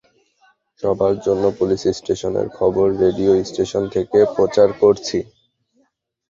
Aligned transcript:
সবার 0.83 1.15
জন্য 1.25 1.43
পুলিশ 1.59 1.81
স্টেশনের 1.97 2.47
খবর 2.57 2.87
রেডিও 3.03 3.31
স্টেশন 3.43 3.83
থেকে 3.95 4.19
প্রচার 4.35 4.69
করছি। 4.81 5.17